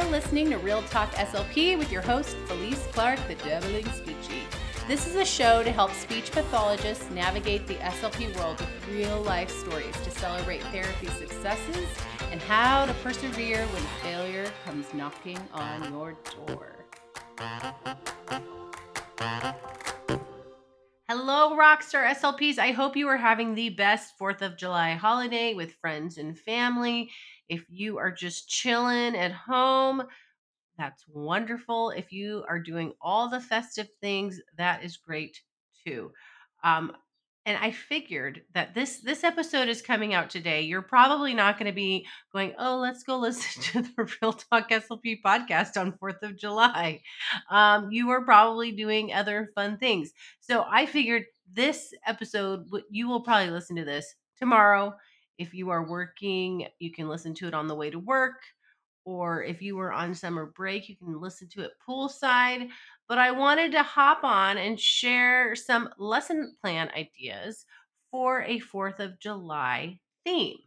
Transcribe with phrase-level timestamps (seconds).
[0.00, 4.46] You're listening to Real Talk SLP with your host, Felice Clark, the Dabbling Speechie.
[4.88, 9.50] This is a show to help speech pathologists navigate the SLP world with real life
[9.50, 11.86] stories to celebrate therapy successes
[12.32, 16.86] and how to persevere when failure comes knocking on your door.
[21.10, 22.58] Hello, Rockstar SLPs.
[22.58, 27.10] I hope you are having the best 4th of July holiday with friends and family.
[27.50, 30.02] If you are just chilling at home,
[30.78, 31.90] that's wonderful.
[31.90, 35.38] If you are doing all the festive things, that is great
[35.84, 36.12] too.
[36.64, 36.92] Um,
[37.46, 40.62] and I figured that this this episode is coming out today.
[40.62, 44.70] You're probably not going to be going, "Oh, let's go listen to the Real Talk
[44.70, 47.02] SLP podcast on 4th of July."
[47.50, 50.12] Um, you are probably doing other fun things.
[50.40, 54.94] So I figured this episode you will probably listen to this tomorrow.
[55.40, 58.42] If you are working, you can listen to it on the way to work
[59.04, 62.68] or if you were on summer break, you can listen to it poolside.
[63.08, 67.64] But I wanted to hop on and share some lesson plan ideas
[68.10, 70.58] for a 4th of July theme.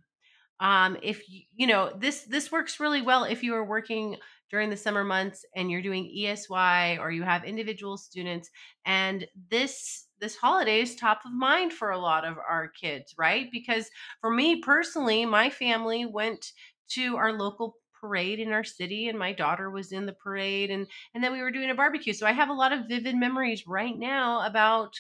[0.60, 4.18] Um, if you, you know this this works really well if you are working
[4.50, 8.50] during the summer months and you're doing ESY or you have individual students
[8.86, 13.52] and this this holiday is top of mind for a lot of our kids, right?
[13.52, 13.90] Because
[14.22, 16.54] for me personally, my family went
[16.92, 20.88] to our local parade in our city and my daughter was in the parade and
[21.14, 23.66] and then we were doing a barbecue so i have a lot of vivid memories
[23.66, 24.94] right now about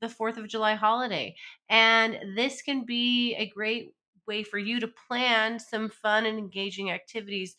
[0.00, 1.34] the 4th of july holiday
[1.68, 3.92] and this can be a great
[4.28, 7.56] way for you to plan some fun and engaging activities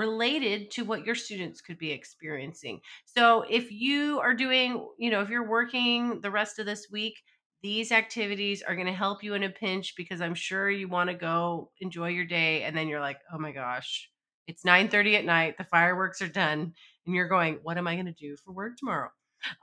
[0.00, 2.80] related to what your students could be experiencing.
[3.04, 7.22] So if you are doing, you know, if you're working the rest of this week,
[7.62, 11.10] these activities are going to help you in a pinch because I'm sure you want
[11.10, 14.10] to go enjoy your day and then you're like, "Oh my gosh,
[14.46, 16.74] it's 9:30 at night, the fireworks are done."
[17.06, 19.10] And you're going, "What am I going to do for work tomorrow?"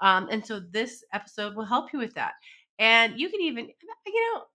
[0.01, 2.33] Um, and so this episode will help you with that.
[2.79, 3.69] And you can even,
[4.05, 4.45] you know,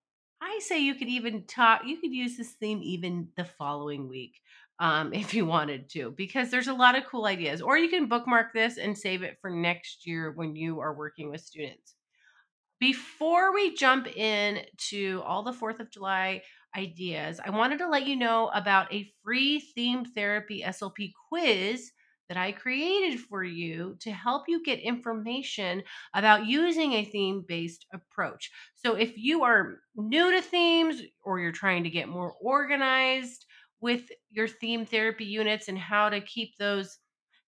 [0.41, 4.41] I say you could even talk, you could use this theme even the following week
[4.79, 7.63] um, if you wanted to, because there's a lot of cool ideas.
[7.63, 11.31] Or you can bookmark this and save it for next year when you are working
[11.31, 11.95] with students.
[12.81, 16.43] Before we jump in to all the 4th of July
[16.77, 21.93] ideas, I wanted to let you know about a free theme therapy SLP quiz
[22.29, 25.83] that I created for you to help you get information
[26.15, 28.51] about using a theme based approach.
[28.75, 33.45] So, if you are new to themes or you're trying to get more organized
[33.83, 36.99] with your theme therapy units and how to keep those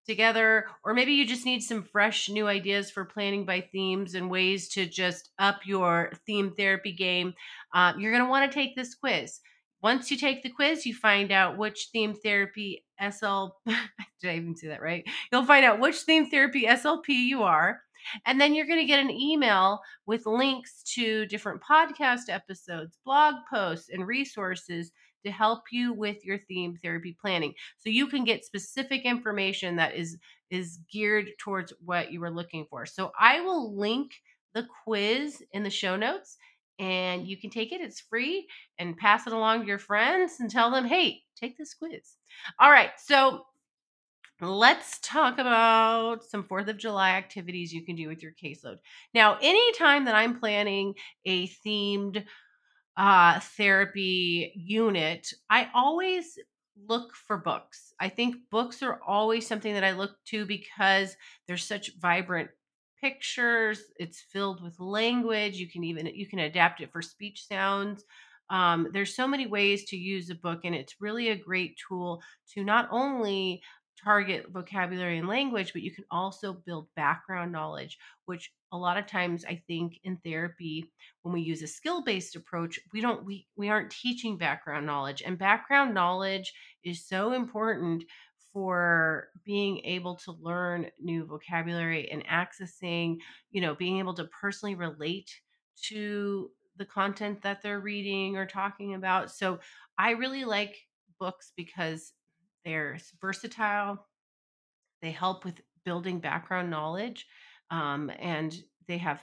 [0.07, 4.31] together or maybe you just need some fresh new ideas for planning by themes and
[4.31, 7.33] ways to just up your theme therapy game
[7.75, 9.41] uh, you're going to want to take this quiz.
[9.83, 14.55] Once you take the quiz you find out which theme therapy sl did i even
[14.57, 15.05] say that right?
[15.33, 17.81] You'll find out which theme therapy slp you are
[18.27, 23.37] and then you're going to get an email with links to different podcast episodes blog
[23.51, 24.93] posts and resources
[25.25, 27.55] to help you with your theme therapy planning.
[27.79, 30.19] So you can get specific information that is
[30.51, 32.87] is geared towards what you were looking for.
[32.87, 34.13] So I will link
[34.55, 36.37] the quiz in the show notes
[36.79, 37.81] and you can take it.
[37.81, 38.47] It's free
[38.79, 42.17] and pass it along to your friends and tell them, "Hey, take this quiz."
[42.59, 42.91] All right.
[42.99, 43.47] So
[44.41, 48.79] let's talk about some 4th of July activities you can do with your caseload.
[49.15, 52.25] Now, anytime that I'm planning a themed
[52.97, 56.39] uh, therapy unit, I always
[56.89, 57.93] look for books.
[58.01, 61.17] I think books are always something that I look to because
[61.47, 62.51] there's such vibrant
[63.01, 63.83] pictures.
[63.97, 65.57] It's filled with language.
[65.57, 68.05] You can even you can adapt it for speech sounds.
[68.51, 72.23] Um, there's so many ways to use a book, and it's really a great tool
[72.53, 73.63] to not only
[74.05, 79.07] target vocabulary and language, but you can also build background knowledge, which a lot of
[79.07, 80.85] times I think in therapy,
[81.23, 85.23] when we use a skill-based approach, we don't we we aren't teaching background knowledge.
[85.25, 86.53] And background knowledge
[86.85, 88.05] is so important
[88.53, 93.17] for being able to learn new vocabulary and accessing,
[93.51, 95.31] you know, being able to personally relate
[95.89, 99.31] to the content that they're reading or talking about.
[99.31, 99.59] So
[99.99, 100.77] I really like
[101.19, 102.13] books because
[102.65, 104.07] they're versatile.
[105.03, 107.27] They help with building background knowledge,
[107.71, 108.57] um, and
[108.89, 109.23] they have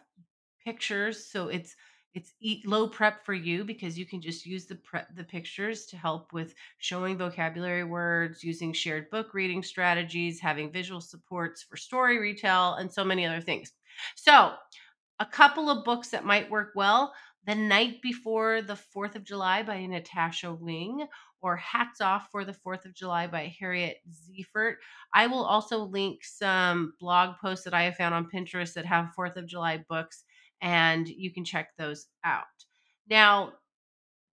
[0.64, 1.26] pictures.
[1.26, 1.76] So it's
[2.14, 2.34] it's
[2.66, 6.34] low prep for you because you can just use the prep the pictures to help
[6.34, 12.76] with showing vocabulary words, using shared book reading strategies, having visual supports for story retell,
[12.76, 13.72] and so many other things.
[14.16, 14.54] So
[15.20, 17.14] a couple of books that might work well
[17.46, 21.08] the Night Before the 4th of July by Natasha Wing
[21.42, 24.76] or Hats Off for the 4th of July by Harriet Ziefert.
[25.14, 29.14] I will also link some blog posts that I have found on Pinterest that have
[29.18, 30.24] 4th of July books,
[30.62, 32.46] and you can check those out.
[33.10, 33.54] Now,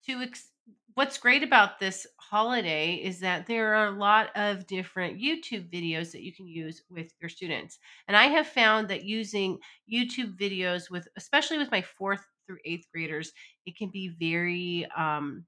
[0.06, 0.52] to ex-
[0.94, 6.12] what's great about this holiday is that there are a lot of different YouTube videos
[6.12, 7.80] that you can use with your students.
[8.08, 9.60] And I have found that using
[9.92, 13.32] YouTube videos with especially with my 4th through 8th graders,
[13.66, 15.46] it can be very um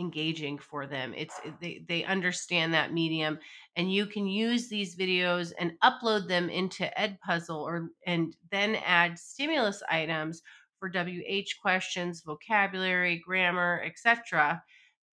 [0.00, 1.14] engaging for them.
[1.16, 3.38] It's they they understand that medium
[3.76, 9.18] and you can use these videos and upload them into Edpuzzle or and then add
[9.18, 10.42] stimulus items
[10.78, 14.62] for WH questions, vocabulary, grammar, etc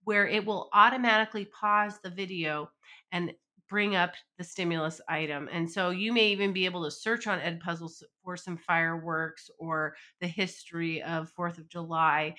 [0.04, 2.70] where it will automatically pause the video
[3.12, 3.32] and
[3.68, 5.48] bring up the stimulus item.
[5.52, 9.48] And so you may even be able to search on Ed Edpuzzle for some fireworks
[9.58, 12.34] or the history of 4th of July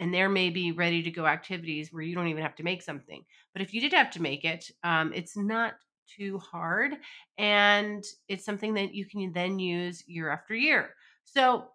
[0.00, 2.82] and there may be ready to go activities where you don't even have to make
[2.82, 3.24] something.
[3.52, 5.74] But if you did have to make it, um, it's not
[6.16, 6.94] too hard
[7.36, 10.94] and it's something that you can then use year after year.
[11.24, 11.68] So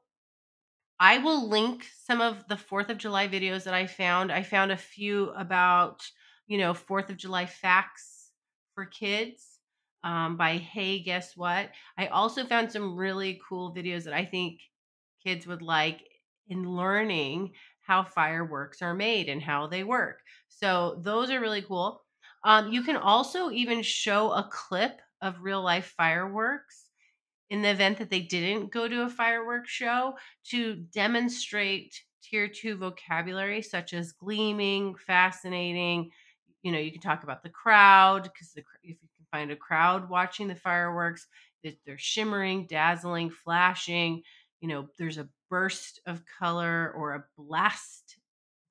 [0.99, 4.31] I will link some of the 4th of July videos that I found.
[4.31, 6.01] I found a few about,
[6.47, 8.31] you know, 4th of July facts
[8.73, 9.59] for kids
[10.03, 11.69] um, by Hey, Guess What?
[11.97, 14.61] I also found some really cool videos that I think
[15.23, 16.01] kids would like
[16.47, 17.51] in learning
[17.83, 20.21] how fireworks are made and how they work.
[20.50, 22.03] So those are really cool.
[22.44, 26.89] Um, you can also even show a clip of real life fireworks
[27.50, 30.18] in the event that they didn't go to a fireworks show
[30.50, 36.12] to demonstrate tier two vocabulary such as gleaming, fascinating.
[36.63, 40.09] You know, you can talk about the crowd because if you can find a crowd
[40.09, 41.27] watching the fireworks,
[41.63, 44.24] they're shimmering, dazzling, flashing.
[44.62, 48.17] You know, there's a burst of color or a blast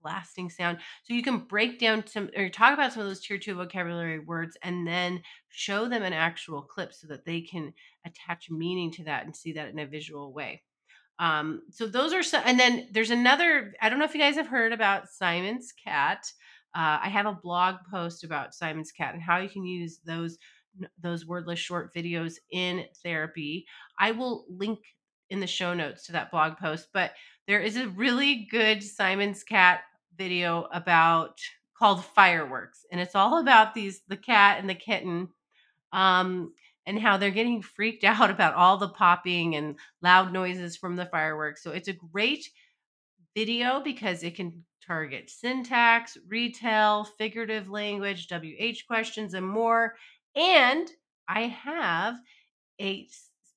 [0.03, 0.79] blasting sound.
[1.05, 4.19] So you can break down some or talk about some of those tier two vocabulary
[4.19, 7.73] words and then show them an actual clip so that they can
[8.05, 10.61] attach meaning to that and see that in a visual way.
[11.21, 13.75] Um, so those are some, and then there's another.
[13.81, 16.25] I don't know if you guys have heard about Simon's cat.
[16.75, 20.37] Uh, I have a blog post about Simon's cat and how you can use those
[21.01, 23.67] those wordless short videos in therapy.
[24.01, 24.81] I will link
[25.33, 27.13] in the show notes to that blog post, but
[27.49, 29.81] there is a really good Simon's cat
[30.17, 31.41] video about
[31.77, 35.29] called Fireworks, and it's all about these the cat and the kitten
[35.93, 36.53] um,
[36.87, 41.07] and how they're getting freaked out about all the popping and loud noises from the
[41.07, 41.63] fireworks.
[41.63, 42.49] So it's a great
[43.35, 49.95] video because it can target syntax, retell, figurative language, WH questions, and more.
[50.37, 50.91] And
[51.27, 52.17] I have
[52.79, 53.09] a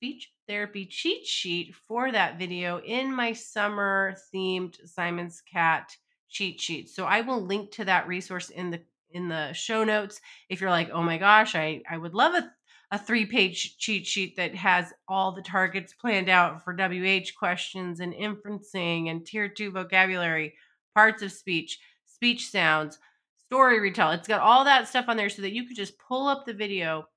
[0.06, 5.96] speech therapy cheat sheet for that video in my summer themed Simon's Cat
[6.28, 6.88] cheat sheet.
[6.88, 8.80] So I will link to that resource in the
[9.10, 12.52] in the show notes if you're like, "Oh my gosh, I I would love a
[12.92, 18.14] a three-page cheat sheet that has all the targets planned out for WH questions and
[18.14, 20.54] inferencing and tier 2 vocabulary,
[20.94, 23.00] parts of speech, speech sounds,
[23.46, 24.12] story retell.
[24.12, 26.54] It's got all that stuff on there so that you could just pull up the
[26.54, 27.08] video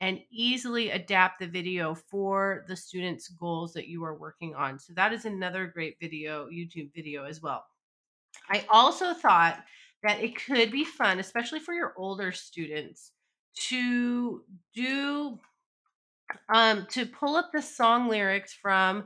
[0.00, 4.78] and easily adapt the video for the students' goals that you are working on.
[4.78, 7.64] So that is another great video, YouTube video as well.
[8.50, 9.58] I also thought
[10.02, 13.12] that it could be fun, especially for your older students,
[13.68, 14.42] to
[14.74, 15.38] do
[16.52, 19.04] um, to pull up the song lyrics from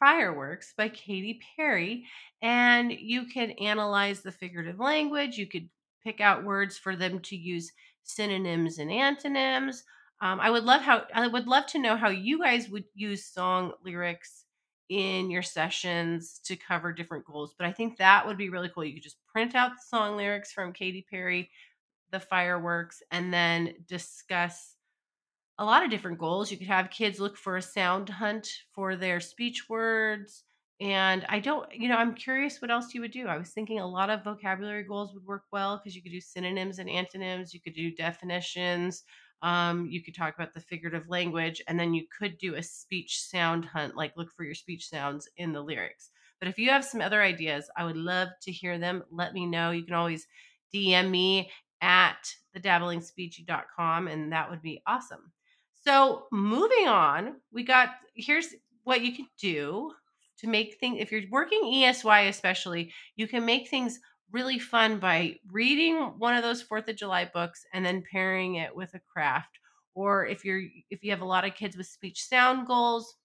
[0.00, 2.04] Fireworks by Katy Perry,
[2.40, 5.36] and you could analyze the figurative language.
[5.36, 5.68] You could
[6.02, 7.70] pick out words for them to use
[8.02, 9.84] synonyms and antonyms.
[10.22, 13.26] Um, I would love how I would love to know how you guys would use
[13.26, 14.44] song lyrics
[14.88, 17.54] in your sessions to cover different goals.
[17.58, 18.84] But I think that would be really cool.
[18.84, 21.50] You could just print out the song lyrics from Katy Perry,
[22.12, 24.76] the fireworks, and then discuss
[25.58, 26.50] a lot of different goals.
[26.50, 30.44] You could have kids look for a sound hunt for their speech words.
[30.80, 33.28] And I don't, you know, I'm curious what else you would do.
[33.28, 36.20] I was thinking a lot of vocabulary goals would work well because you could do
[36.20, 39.04] synonyms and antonyms, you could do definitions,
[39.42, 43.20] um, you could talk about the figurative language, and then you could do a speech
[43.20, 46.10] sound hunt, like look for your speech sounds in the lyrics.
[46.38, 49.04] But if you have some other ideas, I would love to hear them.
[49.10, 49.70] Let me know.
[49.70, 50.26] You can always
[50.74, 55.32] DM me at thedabblingspeechie.com, and that would be awesome.
[55.84, 59.92] So moving on, we got here's what you can do
[60.38, 64.00] to make things if you're working ESY especially, you can make things
[64.32, 68.74] really fun by reading one of those 4th of July books and then pairing it
[68.74, 69.58] with a craft.
[69.94, 73.16] Or if you're if you have a lot of kids with speech sound goals,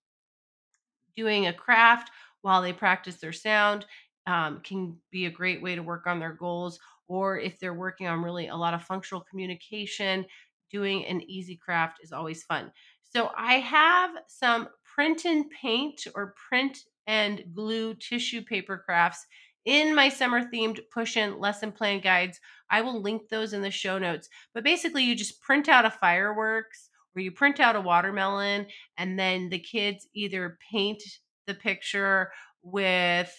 [1.15, 2.11] doing a craft
[2.41, 3.85] while they practice their sound
[4.27, 6.79] um, can be a great way to work on their goals.
[7.09, 10.25] or if they're working on really a lot of functional communication,
[10.69, 12.69] doing an easy craft is always fun.
[13.01, 19.25] So I have some print and paint or print and glue tissue paper crafts
[19.67, 22.39] in my summer themed push in lesson plan guides.
[22.71, 24.29] I will link those in the show notes.
[24.53, 29.19] But basically, you just print out a fireworks or you print out a watermelon, and
[29.19, 31.03] then the kids either paint
[31.47, 32.31] the picture
[32.63, 33.35] with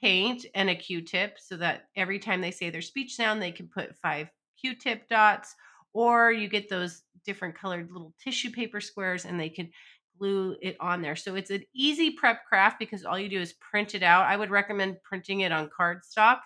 [0.00, 3.68] paint and a q-tip so that every time they say their speech sound they can
[3.68, 4.28] put five
[4.60, 5.54] q-tip dots
[5.94, 9.70] or you get those different colored little tissue paper squares and they can
[10.18, 11.16] glue it on there.
[11.16, 14.26] So it's an easy prep craft because all you do is print it out.
[14.26, 16.40] I would recommend printing it on cardstock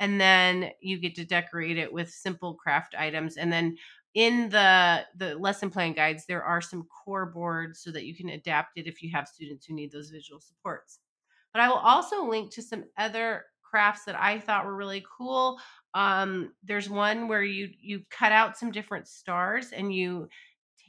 [0.00, 3.76] and then you get to decorate it with simple craft items and then
[4.14, 8.30] in the the lesson plan guides there are some core boards so that you can
[8.30, 10.98] adapt it if you have students who need those visual supports
[11.52, 15.60] but i will also link to some other crafts that i thought were really cool
[15.92, 20.28] um, there's one where you you cut out some different stars and you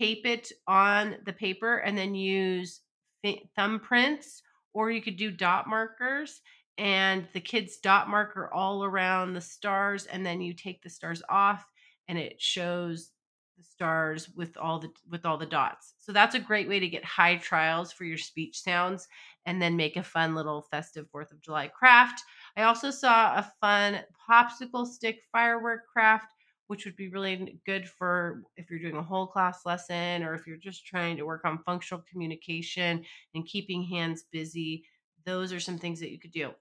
[0.02, 2.82] tape it on the paper and then use
[3.24, 4.42] th- thumbprints
[4.74, 6.42] or you could do dot markers
[6.80, 11.22] and the kids dot marker all around the stars and then you take the stars
[11.30, 11.64] off
[12.08, 13.12] and it shows
[13.58, 15.94] the stars with all the with all the dots.
[16.00, 19.08] So that's a great way to get high trials for your speech sounds
[19.46, 22.24] and then make a fun little festive fourth of july craft.
[22.58, 26.34] I also saw a fun popsicle stick firework craft
[26.72, 30.48] which would be really good for if you're doing a whole class lesson or if
[30.48, 34.86] you're just trying to work on functional communication and keeping hands busy
[35.26, 36.52] those are some things that you could do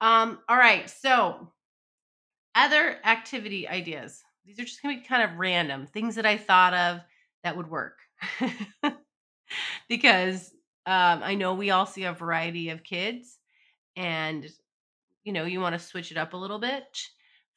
[0.00, 0.88] um, all right.
[0.88, 1.52] So,
[2.54, 4.22] other activity ideas.
[4.44, 7.00] These are just going to be kind of random things that I thought of
[7.44, 7.98] that would work.
[9.88, 10.52] because
[10.86, 13.38] um, I know we all see a variety of kids
[13.96, 14.48] and
[15.24, 16.98] you know, you want to switch it up a little bit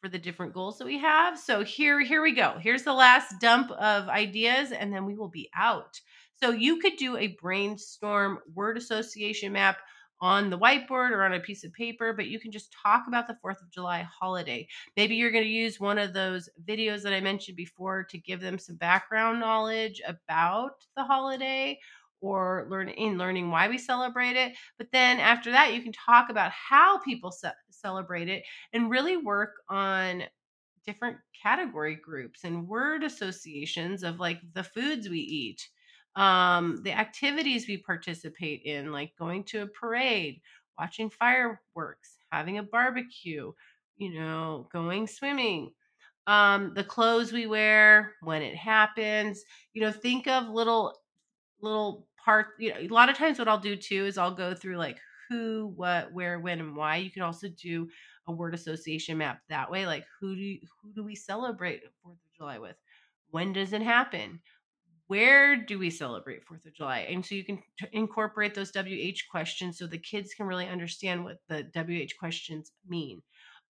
[0.03, 1.39] for the different goals that we have.
[1.39, 2.57] So here here we go.
[2.59, 6.01] Here's the last dump of ideas and then we will be out.
[6.35, 9.77] So you could do a brainstorm word association map
[10.19, 13.27] on the whiteboard or on a piece of paper, but you can just talk about
[13.27, 14.67] the 4th of July holiday.
[14.97, 18.41] Maybe you're going to use one of those videos that I mentioned before to give
[18.41, 21.79] them some background knowledge about the holiday
[22.23, 24.53] or learn in learning why we celebrate it.
[24.79, 29.17] But then after that, you can talk about how people ce- celebrate it and really
[29.17, 30.23] work on
[30.85, 35.69] different category groups and word associations of like the foods we eat
[36.15, 40.41] um the activities we participate in like going to a parade
[40.77, 43.51] watching fireworks having a barbecue
[43.97, 45.71] you know going swimming
[46.27, 50.95] um the clothes we wear when it happens you know think of little
[51.61, 54.53] little part you know a lot of times what i'll do too is i'll go
[54.53, 54.97] through like
[55.29, 56.97] who what where when and why.
[56.97, 57.89] You can also do
[58.27, 62.15] a word association map that way like who do you, who do we celebrate fourth
[62.15, 62.75] of july with?
[63.31, 64.39] When does it happen?
[65.07, 66.99] Where do we celebrate fourth of july?
[66.99, 71.23] And so you can t- incorporate those wh questions so the kids can really understand
[71.23, 73.21] what the wh questions mean.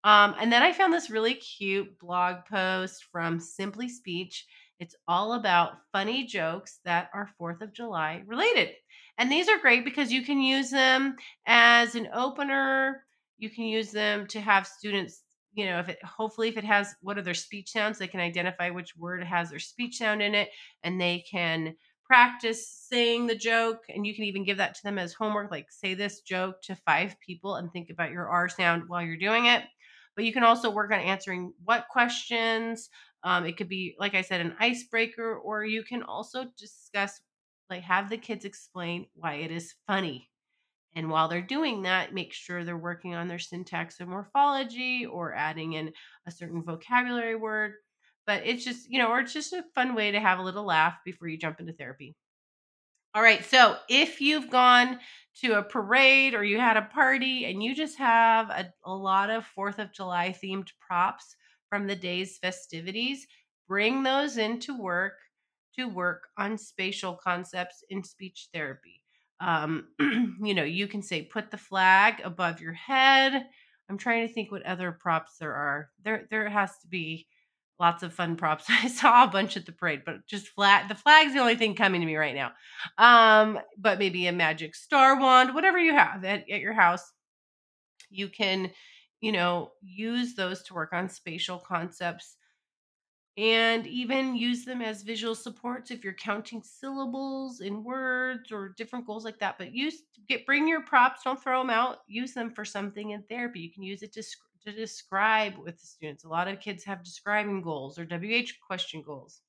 [0.03, 4.45] Um, and then i found this really cute blog post from simply speech
[4.80, 8.70] it's all about funny jokes that are 4th of July related.
[9.18, 11.15] And these are great because you can use them
[11.46, 13.03] as an opener.
[13.38, 15.22] You can use them to have students,
[15.53, 18.20] you know, if it hopefully if it has what are their speech sounds, they can
[18.20, 20.50] identify which word has their speech sound in it
[20.84, 21.75] and they can
[22.06, 25.68] practice saying the joke and you can even give that to them as homework like
[25.70, 29.46] say this joke to five people and think about your r sound while you're doing
[29.46, 29.63] it
[30.15, 32.89] but you can also work on answering what questions
[33.24, 37.22] um, it could be, like I said, an icebreaker, or you can also discuss,
[37.70, 40.30] like, have the kids explain why it is funny.
[40.96, 45.34] And while they're doing that, make sure they're working on their syntax and morphology or
[45.34, 45.92] adding in
[46.27, 47.74] a certain vocabulary word.
[48.27, 50.65] But it's just, you know, or it's just a fun way to have a little
[50.65, 52.15] laugh before you jump into therapy.
[53.15, 53.44] All right.
[53.46, 55.00] So if you've gone
[55.42, 59.30] to a parade or you had a party and you just have a, a lot
[59.30, 61.36] of 4th of July themed props
[61.74, 63.25] from the day's festivities,
[63.68, 65.13] bring those into work
[65.75, 69.01] to work on spatial concepts in speech therapy.
[69.39, 73.48] Um, you know, you can say, put the flag above your head.
[73.89, 75.89] I'm trying to think what other props there are.
[76.03, 77.25] There, there has to be
[77.80, 78.65] lots of fun props.
[78.70, 81.74] I saw a bunch at the parade, but just flat the flag's the only thing
[81.74, 82.51] coming to me right now.
[83.00, 87.12] Um, but maybe a magic star wand, whatever you have at, at your house,
[88.12, 88.70] you can,
[89.24, 92.38] you know, use those to work on spatial concepts
[93.36, 99.08] and even use them as visual supports if you're counting syllables in words or different
[99.08, 102.51] goals like that but use get bring your props don't throw them out use them
[102.51, 104.22] for something in therapy you can use it to
[104.65, 106.24] to describe with the students.
[106.24, 109.42] A lot of kids have describing goals or WH question goals.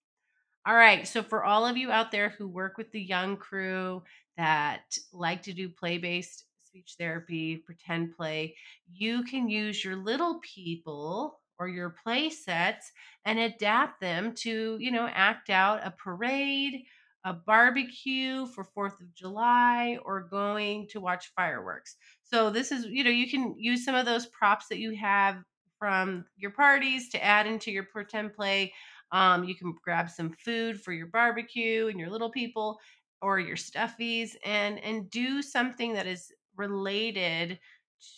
[0.67, 1.07] All right.
[1.07, 4.03] So, for all of you out there who work with the young crew
[4.37, 8.57] that like to do play based speech therapy, pretend play,
[8.93, 12.91] you can use your little people or your play sets
[13.25, 16.83] and adapt them to, you know, act out a parade,
[17.25, 21.97] a barbecue for 4th of July, or going to watch fireworks.
[22.25, 25.37] So, this is, you know, you can use some of those props that you have
[25.79, 28.73] from your parties to add into your pretend play
[29.13, 32.79] um, you can grab some food for your barbecue and your little people
[33.23, 37.59] or your stuffies and and do something that is related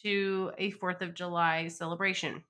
[0.02, 2.42] to a 4th of July celebration.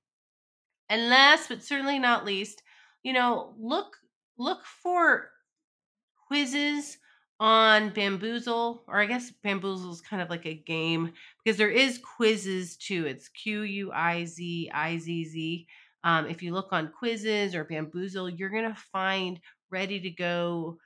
[0.89, 2.63] And last but certainly not least,
[3.03, 3.97] you know, look
[4.39, 5.31] look for
[6.31, 6.97] Quizizz
[7.39, 11.13] on Baamboozle, or I guess Baamboozle is kind of like a game
[11.45, 13.07] because there is quizzes too.
[13.07, 15.67] It's Q U I Z I Z Z.
[16.05, 19.41] Um, if you look on Quizizz or Baamboozle, you're gonna find
[19.71, 20.79] ready to go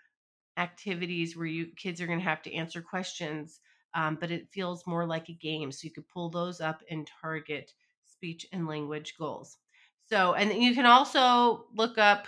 [0.57, 3.61] activities where you kids are gonna have to answer questions,
[3.95, 5.73] um, but it feels more like a game.
[5.73, 7.73] So you could pull those up and target
[8.05, 9.59] speech and language goals.
[10.07, 12.27] So, and you can also look up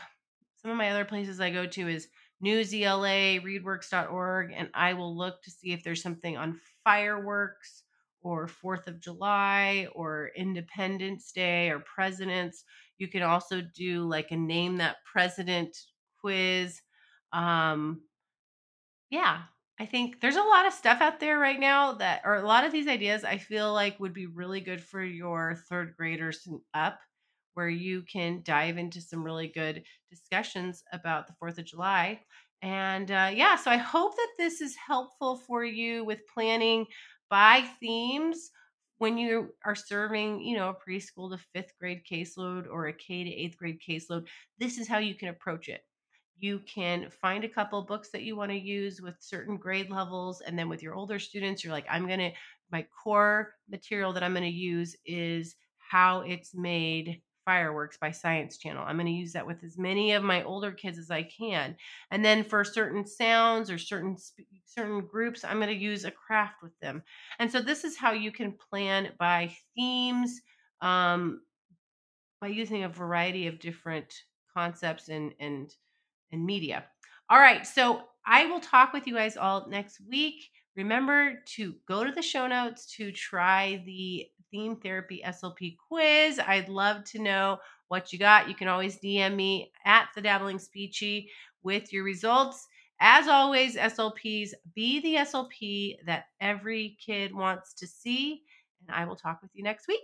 [0.56, 2.08] some of my other places I go to is
[2.42, 7.82] Newsela, readworks.org, and I will look to see if there's something on fireworks
[8.20, 12.64] or 4th of July or Independence Day or presidents.
[12.98, 15.76] You can also do like a name that president
[16.20, 16.80] quiz.
[17.32, 18.02] Um,
[19.10, 19.42] yeah,
[19.80, 22.64] I think there's a lot of stuff out there right now that, or a lot
[22.64, 26.60] of these ideas I feel like would be really good for your third graders and
[26.74, 27.00] up,
[27.54, 32.20] where you can dive into some really good discussions about the 4th of July.
[32.62, 36.86] And uh, yeah, so I hope that this is helpful for you with planning
[37.28, 38.50] by themes
[38.98, 43.24] when you are serving, you know, a preschool to fifth grade caseload or a K
[43.24, 44.28] to eighth grade caseload.
[44.58, 45.80] This is how you can approach it
[46.42, 50.42] you can find a couple books that you want to use with certain grade levels
[50.42, 52.32] and then with your older students you're like i'm going to
[52.70, 58.56] my core material that i'm going to use is how it's made fireworks by science
[58.56, 58.84] channel.
[58.86, 61.76] I'm going to use that with as many of my older kids as i can.
[62.10, 64.16] And then for certain sounds or certain
[64.64, 67.02] certain groups i'm going to use a craft with them.
[67.38, 70.40] And so this is how you can plan by themes
[70.80, 71.42] um,
[72.40, 74.12] by using a variety of different
[74.54, 75.74] concepts and and
[76.32, 76.84] and media.
[77.30, 80.50] All right, so I will talk with you guys all next week.
[80.76, 86.38] Remember to go to the show notes to try the theme therapy SLP quiz.
[86.38, 88.48] I'd love to know what you got.
[88.48, 91.26] You can always DM me at the dabbling speechie
[91.62, 92.66] with your results.
[93.00, 98.42] As always, SLPs, be the SLP that every kid wants to see.
[98.86, 100.00] And I will talk with you next week.